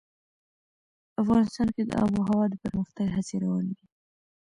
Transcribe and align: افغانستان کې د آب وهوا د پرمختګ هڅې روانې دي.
افغانستان 1.21 1.67
کې 1.75 1.83
د 1.85 1.91
آب 2.03 2.11
وهوا 2.17 2.43
د 2.49 2.53
پرمختګ 2.63 3.07
هڅې 3.15 3.35
روانې 3.43 3.73
دي. 3.79 3.85